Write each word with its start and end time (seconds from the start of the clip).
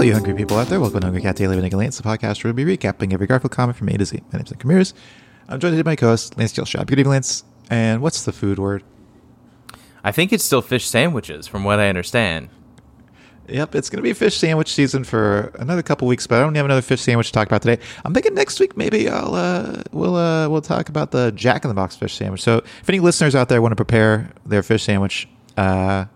Hello, 0.00 0.08
you 0.08 0.14
hungry 0.14 0.32
people 0.32 0.56
out 0.56 0.68
there. 0.68 0.80
Welcome 0.80 1.00
to 1.00 1.06
Hungry 1.08 1.20
Cat 1.20 1.36
Daily 1.36 1.56
with 1.56 1.62
Nick 1.62 1.74
and 1.74 1.80
Lance, 1.80 1.98
the 1.98 2.02
podcast 2.02 2.42
where 2.42 2.54
we'll 2.54 2.64
be 2.64 2.78
recapping 2.78 3.12
every 3.12 3.26
Garfield 3.26 3.50
comic 3.50 3.76
from 3.76 3.90
A 3.90 3.98
to 3.98 4.06
Z. 4.06 4.22
My 4.32 4.38
name's 4.38 4.50
Nick 4.50 4.64
Ramirez. 4.64 4.94
I'm 5.46 5.60
joined 5.60 5.72
today 5.72 5.82
by 5.82 5.90
my 5.90 5.96
co-host, 5.96 6.38
Lance 6.38 6.54
Gilstrap. 6.54 6.86
Good 6.86 6.98
evening, 7.00 7.10
Lance. 7.10 7.44
And 7.68 8.00
what's 8.00 8.24
the 8.24 8.32
food 8.32 8.58
word? 8.58 8.82
I 10.02 10.10
think 10.10 10.32
it's 10.32 10.42
still 10.42 10.62
fish 10.62 10.88
sandwiches, 10.88 11.46
from 11.46 11.64
what 11.64 11.80
I 11.80 11.90
understand. 11.90 12.48
Yep, 13.48 13.74
it's 13.74 13.90
going 13.90 13.98
to 13.98 14.02
be 14.02 14.14
fish 14.14 14.38
sandwich 14.38 14.72
season 14.72 15.04
for 15.04 15.52
another 15.58 15.82
couple 15.82 16.08
weeks, 16.08 16.26
but 16.26 16.36
I 16.36 16.40
don't 16.40 16.54
have 16.54 16.64
another 16.64 16.80
fish 16.80 17.02
sandwich 17.02 17.26
to 17.26 17.32
talk 17.34 17.46
about 17.46 17.60
today. 17.60 17.82
I'm 18.02 18.14
thinking 18.14 18.32
next 18.32 18.58
week 18.58 18.78
maybe 18.78 19.06
I'll 19.06 19.34
uh, 19.34 19.82
we'll 19.92 20.16
uh, 20.16 20.48
we'll 20.48 20.62
talk 20.62 20.88
about 20.88 21.10
the 21.10 21.30
Jack 21.32 21.62
in 21.62 21.68
the 21.68 21.74
Box 21.74 21.94
fish 21.94 22.14
sandwich. 22.14 22.40
So 22.40 22.62
if 22.80 22.88
any 22.88 23.00
listeners 23.00 23.34
out 23.34 23.50
there 23.50 23.60
want 23.60 23.72
to 23.72 23.76
prepare 23.76 24.30
their 24.46 24.62
fish 24.62 24.82
sandwich 24.82 25.28
uh, 25.58 26.06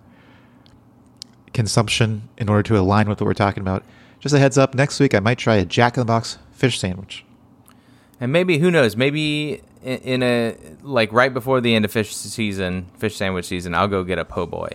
consumption 1.54 2.28
in 2.36 2.48
order 2.50 2.62
to 2.64 2.78
align 2.78 3.08
with 3.08 3.20
what 3.20 3.26
we're 3.26 3.32
talking 3.34 3.62
about, 3.62 3.82
just 4.20 4.34
a 4.34 4.38
heads 4.38 4.58
up. 4.58 4.74
Next 4.74 5.00
week 5.00 5.14
I 5.14 5.20
might 5.20 5.38
try 5.38 5.54
a 5.56 5.64
Jack 5.64 5.96
in 5.96 6.00
the 6.02 6.04
Box 6.04 6.36
fish 6.52 6.78
sandwich. 6.78 7.24
And 8.20 8.30
maybe 8.32 8.58
who 8.58 8.70
knows? 8.70 8.96
Maybe 8.96 9.62
in, 9.82 10.22
a 10.22 10.56
like 10.82 11.12
right 11.12 11.32
before 11.32 11.60
the 11.60 11.74
end 11.74 11.84
of 11.84 11.90
fish 11.92 12.14
season, 12.14 12.86
fish 12.98 13.16
sandwich 13.16 13.46
season, 13.46 13.74
I'll 13.74 13.88
go 13.88 14.04
get 14.04 14.18
a 14.18 14.24
po' 14.24 14.46
boy, 14.46 14.68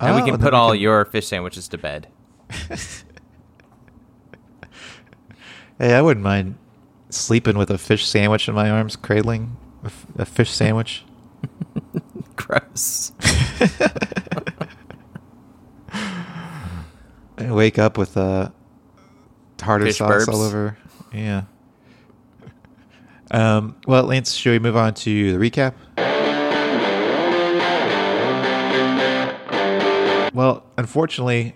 and 0.00 0.14
we 0.16 0.22
Oh, 0.22 0.24
can 0.24 0.34
and 0.34 0.42
put 0.42 0.54
all 0.54 0.72
can- 0.72 0.80
your 0.80 1.04
fish 1.04 1.26
sandwiches 1.26 1.68
to 1.68 1.78
bed. 1.78 2.08
Hey, 5.78 5.94
I 5.94 6.02
wouldn't 6.02 6.22
mind 6.22 6.56
sleeping 7.10 7.58
with 7.58 7.70
a 7.70 7.78
fish 7.78 8.06
sandwich 8.06 8.48
in 8.48 8.54
my 8.54 8.70
arms, 8.70 8.94
cradling 8.94 9.56
a, 9.82 9.86
f- 9.86 10.06
a 10.16 10.24
fish 10.24 10.50
sandwich. 10.50 11.04
Gross. 12.36 13.10
I 17.38 17.50
wake 17.52 17.78
up 17.78 17.98
with 17.98 18.16
uh, 18.16 18.50
tartar 19.56 19.86
Fish 19.86 19.98
sauce 19.98 20.28
all 20.28 20.42
over. 20.42 20.76
Yeah. 21.12 21.44
Um, 23.30 23.76
well, 23.86 24.04
Lance, 24.04 24.32
should 24.34 24.50
we 24.52 24.58
move 24.58 24.76
on 24.76 24.92
to 24.94 25.38
the 25.38 25.50
recap? 25.50 25.74
Well, 30.34 30.64
unfortunately, 30.78 31.54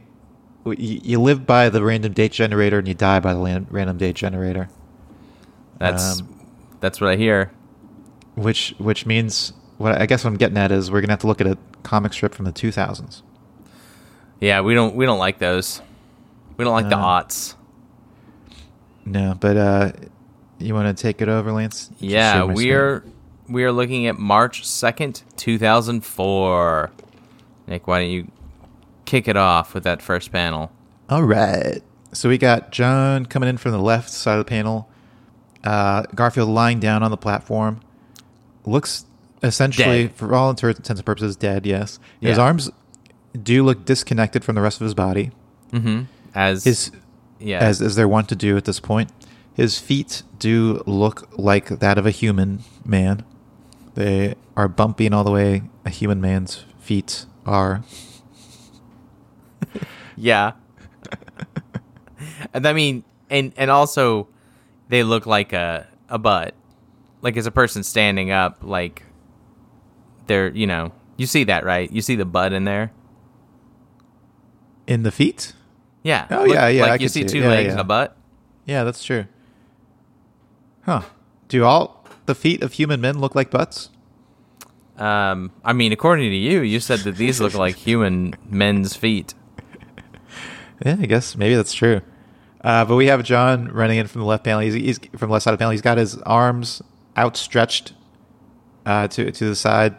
you 0.66 1.20
live 1.20 1.46
by 1.46 1.68
the 1.70 1.82
random 1.82 2.12
date 2.12 2.32
generator 2.32 2.78
and 2.78 2.86
you 2.88 2.94
die 2.94 3.20
by 3.20 3.32
the 3.34 3.66
random 3.70 3.96
date 3.96 4.16
generator, 4.16 4.68
That's 5.78 6.20
Um, 6.20 6.28
that's 6.80 7.00
what 7.00 7.10
I 7.10 7.16
hear. 7.16 7.50
which 8.34 8.74
which 8.78 9.06
means 9.06 9.52
what 9.78 9.98
I 10.00 10.04
guess 10.06 10.24
what 10.24 10.30
I'm 10.30 10.36
getting 10.36 10.58
at 10.58 10.72
is 10.72 10.90
we're 10.90 11.00
gonna 11.00 11.12
have 11.12 11.20
to 11.20 11.26
look 11.26 11.40
at 11.40 11.46
a 11.46 11.56
comic 11.84 12.12
strip 12.12 12.34
from 12.34 12.44
the 12.44 12.52
2000s. 12.52 13.22
Yeah, 14.40 14.60
we 14.60 14.74
don't 14.74 14.94
we 14.94 15.06
don't 15.06 15.18
like 15.18 15.38
those. 15.38 15.80
We 16.56 16.64
don't 16.64 16.74
like 16.74 16.88
the 16.88 16.96
No. 16.96 17.02
aughts. 17.04 17.54
No, 19.04 19.34
but 19.38 19.56
uh, 19.56 19.92
you 20.58 20.74
want 20.74 20.94
to 20.96 21.00
take 21.02 21.20
it 21.22 21.28
over, 21.28 21.52
Lance? 21.52 21.88
Just 21.88 22.02
Yeah, 22.02 22.44
we 22.44 22.72
are 22.72 23.04
we 23.48 23.64
are 23.64 23.72
looking 23.72 24.06
at 24.06 24.18
March 24.18 24.66
second, 24.66 25.22
two 25.36 25.58
thousand 25.58 26.02
four. 26.04 26.90
Nick, 27.66 27.86
why 27.86 28.00
don't 28.00 28.10
you 28.10 28.30
kick 29.04 29.28
it 29.28 29.36
off 29.36 29.74
with 29.74 29.84
that 29.84 30.02
first 30.02 30.32
panel? 30.32 30.70
All 31.08 31.22
right. 31.22 31.80
So 32.12 32.28
we 32.28 32.38
got 32.38 32.72
John 32.72 33.26
coming 33.26 33.48
in 33.48 33.56
from 33.58 33.72
the 33.72 33.78
left 33.78 34.10
side 34.10 34.38
of 34.38 34.44
the 34.44 34.48
panel. 34.48 34.88
Uh, 35.64 36.02
Garfield 36.14 36.48
lying 36.48 36.80
down 36.80 37.02
on 37.02 37.10
the 37.10 37.16
platform. 37.16 37.80
Looks 38.64 39.04
essentially, 39.42 40.04
Dead. 40.04 40.12
for 40.14 40.34
all 40.34 40.50
intents 40.50 40.88
and 40.88 41.04
purposes, 41.04 41.36
dead. 41.36 41.66
Yes, 41.66 41.98
his 42.20 42.38
arms 42.38 42.70
do 43.36 43.62
look 43.64 43.84
disconnected 43.84 44.44
from 44.44 44.54
the 44.54 44.60
rest 44.60 44.80
of 44.80 44.84
his 44.84 44.94
body, 44.94 45.30
Mm-hmm. 45.72 46.02
As 46.34 46.64
his 46.64 46.90
yeah, 47.38 47.58
as 47.58 47.82
as 47.82 47.96
they're 47.96 48.08
wont 48.08 48.28
to 48.28 48.36
do 48.36 48.56
at 48.56 48.64
this 48.64 48.80
point. 48.80 49.10
His 49.54 49.78
feet 49.78 50.22
do 50.38 50.82
look 50.86 51.28
like 51.38 51.68
that 51.80 51.96
of 51.98 52.04
a 52.06 52.10
human 52.10 52.60
man. 52.84 53.24
They 53.94 54.34
are 54.54 54.68
bumpy 54.68 55.06
in 55.06 55.14
all 55.14 55.24
the 55.24 55.30
way 55.30 55.62
a 55.84 55.90
human 55.90 56.20
man's 56.20 56.64
feet 56.78 57.26
are. 57.44 57.82
Yeah. 60.18 60.52
and 62.54 62.66
I 62.66 62.72
mean, 62.72 63.04
and 63.28 63.52
and 63.56 63.70
also, 63.70 64.28
they 64.88 65.02
look 65.02 65.26
like 65.26 65.52
a 65.52 65.86
a 66.08 66.18
butt, 66.18 66.54
like 67.20 67.36
as 67.36 67.46
a 67.46 67.50
person 67.50 67.82
standing 67.82 68.30
up, 68.30 68.58
like 68.62 69.02
they're 70.26 70.48
you 70.48 70.66
know 70.66 70.92
you 71.18 71.26
see 71.26 71.44
that 71.44 71.64
right? 71.64 71.90
You 71.92 72.00
see 72.00 72.16
the 72.16 72.24
butt 72.24 72.54
in 72.54 72.64
there. 72.64 72.92
In 74.86 75.02
the 75.02 75.10
feet? 75.10 75.52
Yeah. 76.02 76.26
Oh, 76.30 76.44
yeah, 76.44 76.68
yeah, 76.68 76.82
Like 76.82 77.00
I 77.00 77.02
you 77.02 77.08
see 77.08 77.22
it. 77.22 77.28
two 77.28 77.40
Yeah, 77.40 77.48
legs 77.48 77.66
yeah. 77.66 77.72
and 77.72 77.80
a 77.80 77.84
butt. 77.84 78.16
Yeah, 78.64 78.84
that's 78.84 79.02
true. 79.02 79.26
Huh. 80.84 81.02
Do 81.48 81.64
all 81.64 82.04
the 82.26 82.34
feet 82.34 82.62
of 82.62 82.72
human 82.74 83.00
men 83.00 83.18
look 83.18 83.34
like 83.34 83.50
butts? 83.50 83.90
Um, 84.96 85.50
I 85.64 85.72
mean, 85.72 85.92
according 85.92 86.30
to 86.30 86.36
you, 86.36 86.60
you 86.60 86.80
said 86.80 87.00
that 87.00 87.16
these 87.16 87.40
look 87.40 87.54
like 87.54 87.76
human 87.76 88.34
men's 88.48 88.96
feet. 88.96 89.34
Yeah, 90.84 90.96
I 91.00 91.06
guess 91.06 91.36
maybe 91.36 91.54
that's 91.54 91.74
true. 91.74 92.00
Uh, 92.62 92.84
but 92.84 92.96
we 92.96 93.06
have 93.06 93.22
John 93.22 93.68
running 93.68 93.98
in 93.98 94.06
from 94.06 94.20
the 94.22 94.26
left 94.26 94.44
panel. 94.44 94.60
He's, 94.60 94.74
he's 94.74 94.98
from 95.16 95.28
the 95.28 95.32
left 95.34 95.44
side 95.44 95.52
of 95.52 95.58
the 95.58 95.62
panel. 95.62 95.72
He's 95.72 95.82
got 95.82 95.98
his 95.98 96.16
arms 96.22 96.82
outstretched 97.16 97.92
uh, 98.84 99.08
to 99.08 99.30
to 99.30 99.48
the 99.48 99.54
side, 99.56 99.96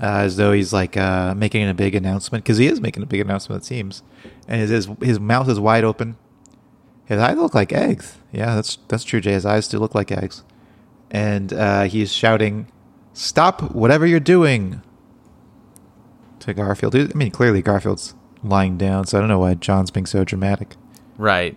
uh, 0.00 0.22
as 0.24 0.36
though 0.36 0.52
he's 0.52 0.72
like 0.72 0.96
uh, 0.96 1.34
making 1.34 1.68
a 1.68 1.74
big 1.74 1.94
announcement. 1.94 2.44
Because 2.44 2.58
he 2.58 2.66
is 2.66 2.80
making 2.80 3.02
a 3.02 3.06
big 3.06 3.20
announcement, 3.20 3.62
it 3.62 3.66
seems. 3.66 4.02
And 4.48 4.60
his, 4.60 4.70
his 4.70 4.88
his 5.00 5.20
mouth 5.20 5.48
is 5.48 5.60
wide 5.60 5.84
open. 5.84 6.16
His 7.06 7.20
eyes 7.20 7.36
look 7.36 7.54
like 7.54 7.72
eggs. 7.72 8.16
Yeah, 8.32 8.54
that's 8.54 8.78
that's 8.88 9.04
true. 9.04 9.20
Jay, 9.20 9.32
his 9.32 9.46
eyes 9.46 9.68
do 9.68 9.78
look 9.78 9.94
like 9.94 10.10
eggs. 10.10 10.42
And 11.10 11.52
uh, 11.52 11.82
he's 11.82 12.12
shouting, 12.12 12.68
"Stop 13.12 13.72
whatever 13.72 14.06
you're 14.06 14.20
doing!" 14.20 14.82
To 16.40 16.52
Garfield. 16.52 16.94
I 16.94 17.04
mean, 17.14 17.30
clearly 17.30 17.62
Garfield's 17.62 18.14
lying 18.42 18.76
down, 18.76 19.06
so 19.06 19.16
I 19.16 19.20
don't 19.20 19.28
know 19.28 19.38
why 19.38 19.54
John's 19.54 19.90
being 19.90 20.06
so 20.06 20.24
dramatic. 20.24 20.76
Right. 21.16 21.56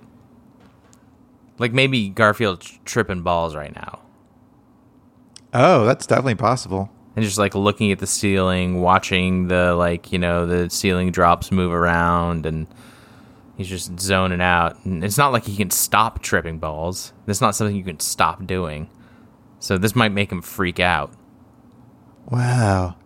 Like 1.60 1.74
maybe 1.74 2.10
Garfield's 2.10 2.80
tripping 2.86 3.22
balls 3.22 3.56
right 3.56 3.76
now. 3.76 4.00
Oh, 5.54 5.86
that's 5.86 6.06
definitely 6.06 6.36
possible. 6.36 6.90
And 7.18 7.26
just 7.26 7.40
like 7.40 7.56
looking 7.56 7.92
at 7.92 7.98
the 7.98 8.06
ceiling, 8.06 8.80
watching 8.80 9.48
the 9.48 9.74
like 9.74 10.12
you 10.12 10.20
know 10.20 10.46
the 10.46 10.70
ceiling 10.70 11.12
drops 11.12 11.52
move 11.52 11.74
around, 11.74 12.46
and 12.46 12.68
he's 13.58 13.68
just 13.68 14.00
zoning 14.00 14.40
out. 14.40 14.78
And 14.86 15.04
it's 15.04 15.18
not 15.18 15.34
like 15.34 15.44
he 15.46 15.58
can 15.58 15.72
stop 15.72 16.22
tripping 16.22 16.60
balls. 16.60 17.14
It's 17.26 17.42
not 17.42 17.56
something 17.56 17.76
you 17.76 17.84
can 17.84 18.00
stop 18.00 18.46
doing. 18.46 18.88
So 19.60 19.80
this 19.80 19.96
might 19.96 20.12
make 20.12 20.32
him 20.32 20.44
freak 20.44 20.80
out. 20.80 21.12
Wow, 22.30 22.98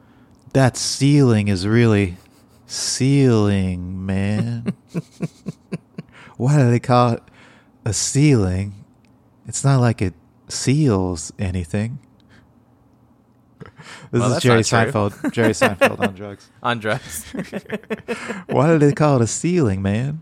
that 0.52 0.76
ceiling 0.76 1.48
is 1.48 1.66
really 1.66 2.18
ceiling, 2.66 4.06
man. 4.06 4.74
Why 6.36 6.58
do 6.58 6.70
they 6.70 6.82
call 6.82 7.14
it 7.14 7.24
a 7.86 7.94
ceiling? 7.94 8.84
It's 9.48 9.64
not 9.64 9.80
like 9.80 10.02
it 10.02 10.16
seals 10.50 11.32
anything. 11.40 12.00
This 14.12 14.22
Well, 14.22 14.34
is 14.34 14.44
Jerry. 14.44 14.62
Seinfeld. 14.62 15.32
Jerry 15.32 15.52
Seinfeld 15.52 16.00
on 16.00 16.14
drugs. 16.22 16.50
On 16.64 16.80
drugs. 16.80 17.26
Why 18.48 18.68
do 18.72 18.78
they 18.78 18.92
call 18.94 19.18
it 19.18 19.22
a 19.24 19.28
ceiling, 19.28 19.82
man? 19.82 20.22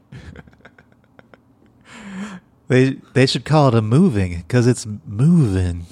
They 2.68 2.98
they 3.14 3.26
should 3.26 3.46
call 3.46 3.70
it 3.70 3.74
a 3.76 3.82
moving 3.82 4.38
because 4.38 4.68
it's 4.68 4.86
moving. 5.06 5.86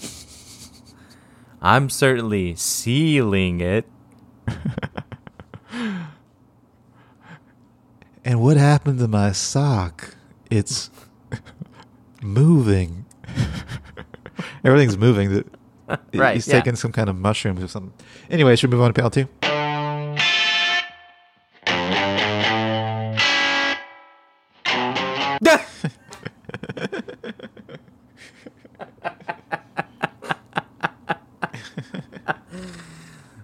I'm 1.62 1.90
certainly 1.90 2.56
sealing 2.56 3.62
it. 3.62 3.86
And 8.24 8.42
what 8.42 8.58
happened 8.58 9.00
to 9.00 9.08
my 9.08 9.32
sock? 9.32 10.14
It's 10.52 10.90
moving. 12.22 13.06
Everything's 14.66 14.98
moving. 14.98 15.50
The- 15.88 16.00
Right, 16.20 16.34
He's 16.36 16.48
yeah. 16.48 16.56
taking 16.60 16.76
some 16.76 16.92
kind 16.92 17.10
of 17.10 17.16
mushrooms 17.18 17.64
or 17.64 17.68
something. 17.68 17.94
Anyway, 18.30 18.56
should 18.56 18.70
we 18.72 18.76
move 18.78 18.84
on 18.84 18.90
to 18.90 18.94
panel 18.94 19.10
two? 19.10 19.28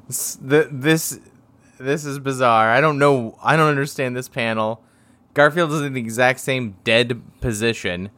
S- 0.09 0.37
th- 0.47 0.67
this 0.71 1.19
this 1.79 2.05
is 2.05 2.19
bizarre. 2.19 2.69
I 2.69 2.81
don't 2.81 2.99
know. 2.99 3.37
I 3.43 3.55
don't 3.55 3.69
understand 3.69 4.15
this 4.15 4.29
panel. 4.29 4.83
Garfield 5.33 5.71
is 5.71 5.81
in 5.81 5.93
the 5.93 5.99
exact 5.99 6.39
same 6.39 6.75
dead 6.83 7.21
position, 7.41 8.09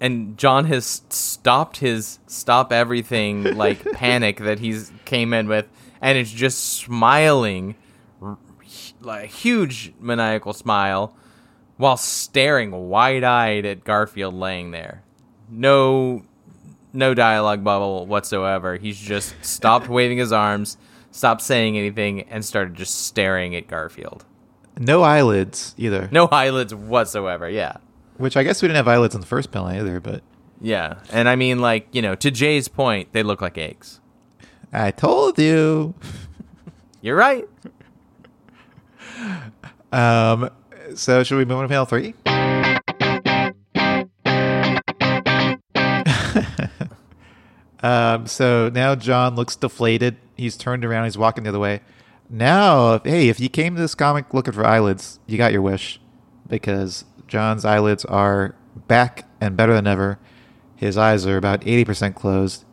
and 0.00 0.38
John 0.38 0.64
has 0.64 1.02
stopped 1.10 1.76
his 1.76 2.18
stop 2.26 2.72
everything 2.72 3.42
like 3.56 3.84
panic 3.92 4.38
that 4.38 4.58
he's 4.58 4.90
came 5.04 5.32
in 5.34 5.46
with, 5.46 5.68
and 6.00 6.16
it's 6.16 6.30
just 6.30 6.74
smiling, 6.74 7.74
like 9.00 9.30
huge 9.30 9.92
maniacal 10.00 10.54
smile, 10.54 11.14
while 11.76 11.96
staring 11.96 12.88
wide-eyed 12.88 13.66
at 13.66 13.84
Garfield 13.84 14.34
laying 14.34 14.70
there. 14.70 15.02
No 15.48 16.24
no 16.92 17.14
dialogue 17.14 17.62
bubble 17.62 18.06
whatsoever. 18.06 18.76
He's 18.76 18.98
just 18.98 19.34
stopped 19.44 19.88
waving 19.90 20.18
his 20.18 20.32
arms, 20.32 20.76
stopped 21.10 21.42
saying 21.42 21.76
anything 21.76 22.22
and 22.22 22.44
started 22.44 22.74
just 22.74 23.06
staring 23.06 23.54
at 23.54 23.68
Garfield. 23.68 24.24
No 24.78 25.02
eyelids 25.02 25.74
either. 25.76 26.08
No 26.10 26.26
eyelids 26.30 26.74
whatsoever. 26.74 27.48
Yeah. 27.48 27.76
Which 28.20 28.36
I 28.36 28.42
guess 28.42 28.60
we 28.60 28.68
didn't 28.68 28.76
have 28.76 28.88
eyelids 28.88 29.14
in 29.14 29.20
the 29.22 29.26
first 29.26 29.50
panel 29.50 29.68
either, 29.68 29.98
but 29.98 30.22
Yeah. 30.60 30.96
And 31.10 31.26
I 31.28 31.36
mean 31.36 31.60
like, 31.60 31.88
you 31.92 32.02
know, 32.02 32.14
to 32.16 32.30
Jay's 32.30 32.68
point, 32.68 33.12
they 33.12 33.22
look 33.22 33.40
like 33.40 33.56
eggs. 33.56 34.00
I 34.72 34.90
told 34.90 35.38
you. 35.38 35.94
You're 37.00 37.16
right. 37.16 37.48
Um, 39.90 40.50
so 40.94 41.24
should 41.24 41.38
we 41.38 41.46
move 41.46 41.56
on 41.58 41.62
to 41.64 41.68
panel 41.68 41.86
three? 41.86 42.14
um, 47.82 48.26
so 48.26 48.70
now 48.72 48.94
John 48.94 49.34
looks 49.36 49.56
deflated. 49.56 50.16
He's 50.36 50.56
turned 50.56 50.84
around. 50.84 51.04
He's 51.04 51.18
walking 51.18 51.44
the 51.44 51.50
other 51.50 51.58
way. 51.58 51.80
Now, 52.28 52.94
if- 52.94 53.04
hey, 53.04 53.28
if 53.28 53.40
you 53.40 53.48
came 53.48 53.74
to 53.76 53.80
this 53.80 53.94
comic 53.94 54.32
looking 54.34 54.52
for 54.52 54.64
eyelids, 54.64 55.18
you 55.26 55.36
got 55.38 55.52
your 55.52 55.62
wish 55.62 56.00
because 56.48 57.04
John's 57.30 57.64
eyelids 57.64 58.04
are 58.06 58.56
back 58.88 59.24
and 59.40 59.56
better 59.56 59.72
than 59.72 59.86
ever. 59.86 60.18
His 60.74 60.98
eyes 60.98 61.26
are 61.26 61.36
about 61.36 61.60
80% 61.60 62.16
closed. 62.16 62.64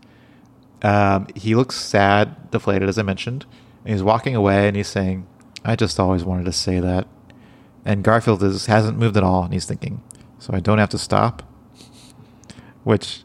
Um, 0.81 1.27
he 1.35 1.53
looks 1.53 1.75
sad, 1.75 2.49
deflated, 2.49 2.89
as 2.89 2.97
I 2.97 3.03
mentioned. 3.03 3.45
And 3.85 3.93
he's 3.93 4.01
walking 4.01 4.35
away 4.35 4.67
and 4.67 4.75
he's 4.75 4.87
saying, 4.87 5.27
I 5.63 5.75
just 5.75 5.99
always 5.99 6.23
wanted 6.25 6.45
to 6.45 6.51
say 6.51 6.79
that. 6.79 7.07
And 7.85 8.03
Garfield 8.03 8.41
is, 8.41 8.65
hasn't 8.65 8.97
moved 8.97 9.15
at 9.15 9.23
all 9.23 9.43
and 9.43 9.53
he's 9.53 9.65
thinking, 9.65 10.01
so 10.39 10.53
I 10.55 10.59
don't 10.59 10.79
have 10.79 10.89
to 10.89 10.97
stop? 10.97 11.43
Which, 12.83 13.21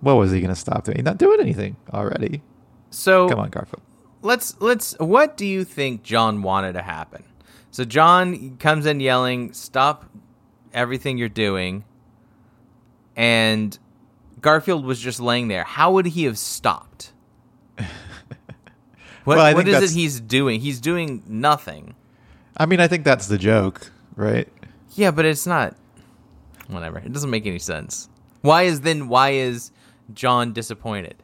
what 0.00 0.14
was 0.14 0.32
he 0.32 0.40
going 0.40 0.50
to 0.52 0.60
stop 0.60 0.84
doing? 0.84 0.98
He's 0.98 1.04
not 1.04 1.18
doing 1.18 1.40
anything 1.40 1.76
already. 1.94 2.42
So 2.90 3.28
Come 3.28 3.38
on, 3.38 3.48
Garfield. 3.50 3.82
let's 4.22 4.60
let's 4.60 4.96
what 4.98 5.36
do 5.36 5.46
you 5.46 5.64
think 5.64 6.02
John 6.02 6.42
wanted 6.42 6.74
to 6.74 6.82
happen? 6.82 7.24
So 7.70 7.84
John 7.84 8.56
comes 8.58 8.86
in 8.86 9.00
yelling, 9.00 9.52
"Stop 9.52 10.04
everything 10.74 11.16
you're 11.18 11.28
doing." 11.28 11.84
And 13.16 13.78
Garfield 14.40 14.84
was 14.84 15.00
just 15.00 15.20
laying 15.20 15.48
there. 15.48 15.64
How 15.64 15.92
would 15.92 16.06
he 16.06 16.24
have 16.24 16.38
stopped? 16.38 17.12
What, 19.24 19.38
Well, 19.38 19.54
what 19.54 19.66
it 19.66 19.90
he's 19.90 20.20
doing? 20.20 20.60
He's 20.60 20.80
doing 20.80 21.22
nothing. 21.26 21.94
I 22.58 22.66
mean, 22.66 22.78
I 22.78 22.88
think 22.88 23.04
that's 23.04 23.26
the 23.26 23.38
joke, 23.38 23.90
right? 24.16 24.46
Yeah, 24.96 25.12
but 25.12 25.24
it's 25.24 25.46
not 25.46 25.74
whatever. 26.68 26.98
It 26.98 27.12
doesn't 27.12 27.30
make 27.30 27.46
any 27.46 27.58
sense. 27.58 28.10
Why 28.42 28.64
is 28.64 28.82
then 28.82 29.08
why 29.08 29.30
is 29.30 29.70
John 30.12 30.52
disappointed? 30.52 31.16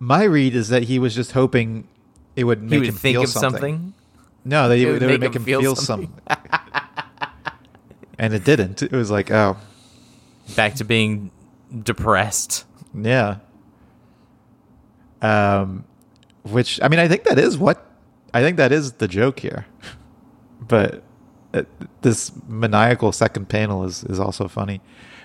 My 0.00 0.24
read 0.24 0.54
is 0.54 0.68
that 0.68 0.84
he 0.84 0.98
was 0.98 1.14
just 1.14 1.32
hoping 1.32 1.86
it 2.34 2.44
would 2.44 2.62
make 2.62 2.72
he 2.72 2.78
would 2.78 2.88
him 2.88 2.94
think 2.96 3.14
feel 3.14 3.22
of 3.22 3.28
something. 3.28 3.52
something. 3.52 3.94
No, 4.44 4.68
they, 4.68 4.84
would 4.86 5.02
would 5.02 5.20
make 5.20 5.34
him 5.34 5.44
feel 5.44 5.60
feel, 5.60 5.76
something. 5.76 6.12
and 8.18 8.34
it 8.34 8.44
didn't. 8.44 8.82
It 8.82 8.92
was 8.92 9.10
like, 9.10 9.30
oh, 9.30 9.56
Back 10.54 10.74
to 10.76 10.84
being 10.84 11.30
depressed. 11.82 12.64
yeah. 12.94 13.38
Um, 15.22 15.84
which 16.44 16.80
I 16.82 16.88
mean, 16.88 17.00
I 17.00 17.08
think 17.08 17.24
that 17.24 17.38
is 17.38 17.56
what 17.58 17.84
I 18.34 18.42
think 18.42 18.56
that 18.58 18.70
is 18.72 18.92
the 18.94 19.08
joke 19.08 19.40
here. 19.40 19.66
But 20.68 21.02
uh, 21.54 21.62
this 22.02 22.32
maniacal 22.48 23.12
second 23.12 23.48
panel 23.48 23.84
is 23.84 24.02
is 24.04 24.18
also 24.18 24.48
funny. 24.48 24.80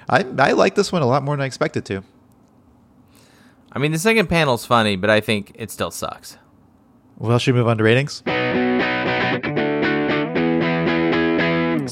I 0.10 0.26
I 0.38 0.52
like 0.52 0.76
this 0.76 0.92
one 0.92 1.02
a 1.02 1.08
lot 1.08 1.24
more 1.24 1.36
than 1.36 1.42
I 1.42 1.46
expected 1.46 1.84
to. 1.86 2.04
I 3.72 3.80
mean, 3.80 3.92
the 3.92 3.98
second 3.98 4.28
panel's 4.28 4.66
funny, 4.66 4.98
but 4.98 5.10
I 5.10 5.20
think 5.22 5.52
it 5.56 5.72
still 5.72 5.90
sucks. 5.90 6.38
Well, 7.18 7.40
should 7.40 7.56
we 7.56 7.60
move 7.62 7.70
on 7.70 7.78
to 7.78 7.84
ratings? 7.84 8.22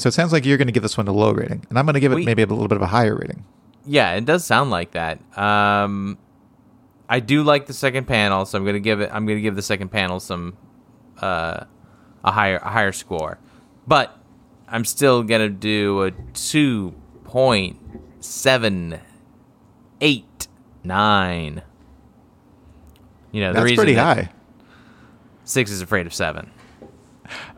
So 0.00 0.08
it 0.08 0.12
sounds 0.12 0.32
like 0.32 0.44
you're 0.46 0.56
going 0.58 0.66
to 0.68 0.72
give 0.72 0.82
this 0.82 0.96
one 0.96 1.06
a 1.08 1.12
low 1.12 1.32
rating, 1.32 1.64
and 1.68 1.78
I'm 1.78 1.84
going 1.86 1.94
to 1.94 2.00
give 2.00 2.12
it 2.12 2.16
We- 2.16 2.24
maybe 2.24 2.42
a 2.42 2.46
little 2.46 2.68
bit 2.68 2.76
of 2.76 2.82
a 2.82 2.86
higher 2.86 3.14
rating. 3.14 3.44
Yeah, 3.86 4.12
it 4.14 4.24
does 4.26 4.44
sound 4.44 4.70
like 4.70 4.92
that. 4.92 5.20
Um, 5.38 6.18
I 7.08 7.18
do 7.20 7.42
like 7.42 7.66
the 7.66 7.72
second 7.72 8.06
panel, 8.06 8.44
so 8.46 8.56
I'm 8.58 8.64
gonna 8.64 8.78
give 8.78 9.00
it. 9.00 9.10
I'm 9.12 9.26
gonna 9.26 9.40
give 9.40 9.56
the 9.56 9.62
second 9.62 9.88
panel 9.88 10.20
some 10.20 10.56
uh, 11.20 11.64
a 12.22 12.30
higher 12.30 12.58
a 12.58 12.68
higher 12.68 12.92
score, 12.92 13.38
but 13.86 14.16
I'm 14.68 14.84
still 14.84 15.22
gonna 15.24 15.48
do 15.48 16.02
a 16.02 16.10
two 16.34 16.94
point 17.24 17.78
seven 18.20 19.00
eight 20.00 20.46
nine. 20.84 21.62
You 23.32 23.40
know, 23.40 23.52
the 23.54 23.60
That's 23.60 23.74
pretty 23.74 23.94
that 23.94 24.16
high. 24.16 24.30
Six 25.44 25.70
is 25.70 25.80
afraid 25.80 26.06
of 26.06 26.14
seven. 26.14 26.50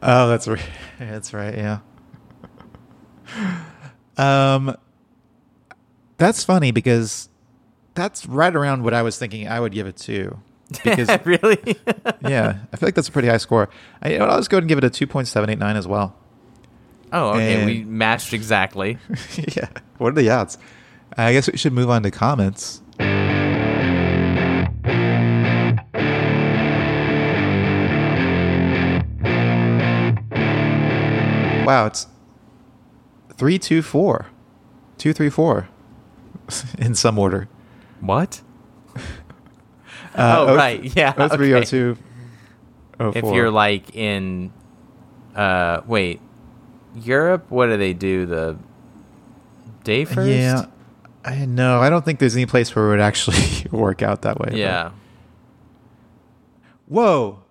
Oh, 0.02 0.28
that's 0.28 0.46
right. 0.48 0.64
That's 0.98 1.34
right. 1.34 1.54
Yeah. 1.54 1.80
Um, 4.22 4.76
that's 6.18 6.44
funny 6.44 6.70
because 6.70 7.28
that's 7.94 8.26
right 8.26 8.54
around 8.54 8.84
what 8.84 8.94
I 8.94 9.02
was 9.02 9.18
thinking 9.18 9.48
I 9.48 9.58
would 9.60 9.72
give 9.72 9.86
it 9.86 9.96
to. 9.98 10.38
Because 10.84 11.08
really? 11.24 11.58
yeah, 12.22 12.58
I 12.72 12.76
feel 12.76 12.86
like 12.86 12.94
that's 12.94 13.08
a 13.08 13.12
pretty 13.12 13.28
high 13.28 13.38
score. 13.38 13.68
I, 14.00 14.10
you 14.12 14.18
know, 14.18 14.24
what, 14.24 14.30
I'll 14.32 14.38
just 14.38 14.50
go 14.50 14.56
ahead 14.56 14.62
and 14.64 14.68
give 14.68 14.78
it 14.78 14.84
a 14.84 14.90
two 14.90 15.06
point 15.06 15.28
seven 15.28 15.50
eight 15.50 15.58
nine 15.58 15.76
as 15.76 15.86
well. 15.86 16.16
oh, 17.12 17.30
okay. 17.30 17.56
And- 17.56 17.66
we 17.66 17.84
matched 17.84 18.32
exactly. 18.32 18.98
yeah. 19.56 19.68
What 19.98 20.08
are 20.12 20.16
the 20.16 20.30
odds? 20.30 20.58
I 21.16 21.32
guess 21.32 21.50
we 21.50 21.58
should 21.58 21.74
move 21.74 21.90
on 21.90 22.02
to 22.04 22.10
comments. 22.10 22.80
Wow, 31.64 31.86
it's 31.86 32.06
three, 33.36 33.58
two, 33.58 33.82
four, 33.82 34.26
two, 34.98 35.12
three, 35.12 35.30
four, 35.30 35.68
in 36.78 36.94
some 36.94 37.18
order. 37.18 37.48
What? 38.00 38.40
Uh, 40.14 40.44
Oh, 40.50 40.54
right, 40.54 40.84
yeah, 40.96 41.14
Oh 41.16 41.26
three, 41.28 41.54
oh 41.54 41.58
okay. 41.58 41.64
two, 41.64 41.96
oh 43.00 43.12
if 43.14 43.24
you're 43.24 43.50
like 43.50 43.96
in 43.96 44.52
uh 45.34 45.80
wait 45.86 46.20
europe 46.94 47.46
what 47.50 47.68
do 47.68 47.78
they 47.78 47.94
do 47.94 48.26
the 48.26 48.58
day 49.84 50.04
first 50.04 50.28
yeah, 50.28 50.66
I 51.24 51.46
know. 51.46 51.80
I 51.80 51.88
don't 51.88 52.04
think 52.04 52.18
there's 52.18 52.36
any 52.36 52.44
place 52.44 52.76
where 52.76 52.88
it 52.88 52.90
would 52.90 53.00
actually 53.00 53.38
work 53.70 54.02
out 54.02 54.20
that 54.22 54.38
way. 54.38 54.48
but- 54.50 54.56
yeah 54.58 54.90
Whoa, 56.86 57.42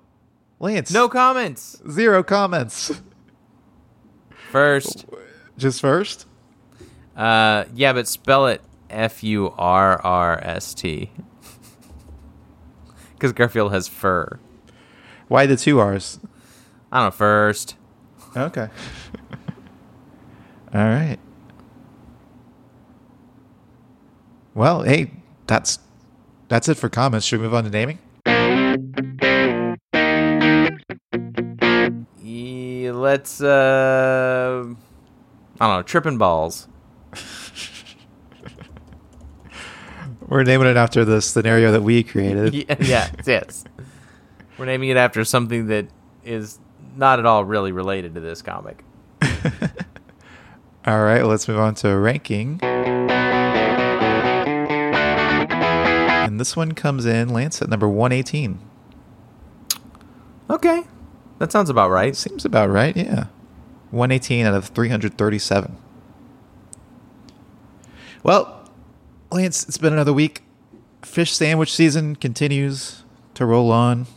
Lance. 0.60 0.92
no 0.92 1.10
comments 1.10 1.82
zero 1.90 2.22
comments. 2.22 3.02
first 4.52 5.06
Just 5.58 5.82
first. 5.82 6.26
uh 7.16 7.66
yeah 7.76 7.94
but 7.94 8.08
spell 8.08 8.48
it 8.48 8.62
f-u-r-r-s-t 8.90 9.52
because 13.14 13.32
garfield 13.34 13.72
has 13.72 13.88
fur 13.88 14.40
Why 15.28 15.46
the 15.46 15.56
two 15.56 15.80
R's? 15.80 16.20
i 16.92 16.98
don't 17.00 17.08
know 17.08 17.12
first 17.12 17.76
Okay. 18.36 18.70
All 20.74 20.86
right. 20.86 21.18
Well, 24.54 24.84
hey, 24.84 25.12
that's 25.48 25.80
that's 26.48 26.70
it 26.70 26.76
for 26.76 26.88
comments. 26.88 27.26
Should 27.26 27.42
we 27.42 27.46
move 27.48 27.54
on 27.56 27.66
to 27.66 27.70
naming? 27.70 28.00
E- 32.24 32.92
let's 32.92 33.42
uh 33.42 34.66
i 35.62 35.68
don't 35.68 35.78
know 35.78 35.84
tripping 35.84 36.18
balls 36.18 36.68
We're 40.32 40.44
naming 40.44 40.68
it 40.68 40.78
after 40.78 41.04
the 41.04 41.22
scenario 41.22 41.74
that 41.74 41.84
we 41.84 42.04
created. 42.04 42.54
yeah, 42.70 42.78
yes, 42.80 43.12
yes. 43.28 43.66
We're 44.58 44.64
naming 44.64 44.88
it 44.88 44.96
after 44.96 45.26
something 45.26 45.68
that 45.68 45.88
is 46.24 46.58
not 46.96 47.20
at 47.20 47.26
all 47.26 47.44
really 47.44 47.74
related 47.74 48.16
to 48.16 48.22
this 48.22 48.42
comic. 48.42 48.86
All 49.22 51.04
right, 51.04 51.20
well, 51.20 51.28
let's 51.28 51.50
move 51.50 51.60
on 51.60 51.76
to 51.76 51.98
ranking. 51.98 52.60
And 56.22 56.40
this 56.40 56.56
one 56.56 56.72
comes 56.72 57.06
in, 57.06 57.28
Lance, 57.30 57.62
at 57.62 57.68
number 57.68 57.90
118. 57.90 58.58
Okay. 60.50 60.84
That 61.40 61.52
sounds 61.52 61.70
about 61.70 61.90
right. 61.92 62.16
Seems 62.16 62.46
about 62.46 62.70
right, 62.70 62.96
yeah. 62.96 63.26
118 63.92 64.46
out 64.46 64.54
of 64.54 64.68
337. 64.68 65.78
Well, 68.24 68.70
Lance, 69.32 69.64
it's 69.68 69.78
been 69.78 69.94
another 69.94 70.14
week. 70.14 70.44
Fish 71.02 71.32
sandwich 71.34 71.74
season 71.74 72.16
continues 72.16 73.04
to 73.36 73.46
roll 73.46 73.72
on. 73.72 74.08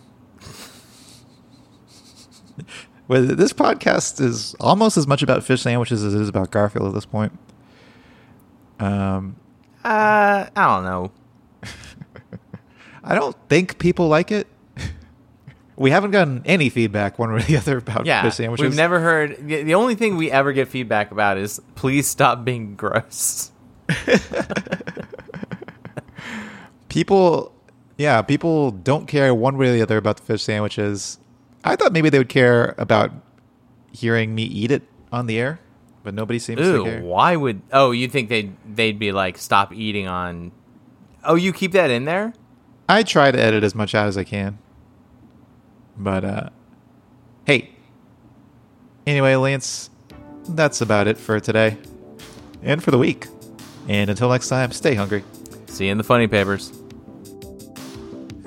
Well, 3.06 3.22
this 3.22 3.52
podcast 3.52 4.18
is 4.18 4.54
almost 4.60 4.96
as 4.96 5.06
much 5.06 5.22
about 5.22 5.44
fish 5.44 5.60
sandwiches 5.60 6.02
as 6.02 6.14
it 6.14 6.20
is 6.22 6.28
about 6.30 6.50
Garfield 6.50 6.88
at 6.88 6.94
this 6.94 7.04
point. 7.04 7.38
Um, 8.80 9.36
Uh, 9.84 10.46
I 10.56 10.64
don't 10.64 10.84
know. 10.84 11.12
I 13.04 13.14
don't 13.14 13.36
think 13.50 13.78
people 13.78 14.08
like 14.08 14.32
it. 14.32 14.46
We 15.76 15.90
haven't 15.90 16.10
gotten 16.12 16.42
any 16.44 16.68
feedback 16.68 17.18
one 17.18 17.30
way 17.32 17.38
or 17.38 17.42
the 17.42 17.56
other 17.56 17.78
about 17.78 18.06
Yeah, 18.06 18.22
fish 18.22 18.34
sandwiches. 18.34 18.64
we've 18.64 18.76
never 18.76 19.00
heard. 19.00 19.36
The 19.46 19.62
the 19.62 19.74
only 19.74 19.94
thing 19.94 20.16
we 20.16 20.30
ever 20.30 20.52
get 20.52 20.68
feedback 20.68 21.10
about 21.10 21.36
is 21.38 21.60
please 21.74 22.06
stop 22.06 22.44
being 22.44 22.74
gross. 22.76 23.50
people 26.88 27.52
yeah 27.98 28.22
people 28.22 28.70
don't 28.70 29.06
care 29.06 29.34
one 29.34 29.56
way 29.56 29.68
or 29.68 29.72
the 29.72 29.82
other 29.82 29.96
about 29.96 30.16
the 30.16 30.22
fish 30.22 30.42
sandwiches 30.42 31.18
i 31.64 31.74
thought 31.76 31.92
maybe 31.92 32.08
they 32.08 32.18
would 32.18 32.28
care 32.28 32.74
about 32.78 33.10
hearing 33.92 34.34
me 34.34 34.42
eat 34.44 34.70
it 34.70 34.82
on 35.12 35.26
the 35.26 35.38
air 35.38 35.58
but 36.02 36.14
nobody 36.14 36.38
seems 36.38 36.60
to 36.60 36.84
care 36.84 37.00
why 37.02 37.34
would? 37.34 37.62
Oh, 37.72 37.90
you 37.90 38.08
think 38.08 38.28
they'd 38.28 38.54
they'd 38.66 38.98
be 38.98 39.10
like 39.10 39.38
stop 39.38 39.72
eating 39.72 40.06
on? 40.06 40.52
Oh, 41.24 41.34
you 41.34 41.50
keep 41.52 41.72
that 41.72 41.90
in 41.90 42.04
there? 42.04 42.34
i 42.88 43.02
try 43.02 43.30
to 43.30 43.38
edit 43.40 43.64
as 43.64 43.74
much 43.74 43.94
out 43.94 44.06
as 44.06 44.16
i 44.18 44.24
can 44.24 44.58
but 45.96 46.24
uh 46.24 46.48
hey. 47.46 47.70
Anyway 49.06 49.34
lance 49.34 49.90
that's 50.48 50.80
about 50.80 51.06
it 51.06 51.16
for 51.18 51.40
today 51.40 51.78
and 52.62 52.82
for 52.82 52.90
the 52.90 52.98
week. 52.98 53.26
And 53.88 54.10
until 54.10 54.30
next 54.30 54.48
time 54.48 54.72
stay 54.72 54.94
hungry. 54.94 55.24
See 55.66 55.86
you 55.86 55.92
in 55.92 55.98
the 55.98 56.04
funny 56.04 56.26
papers. 56.26 56.72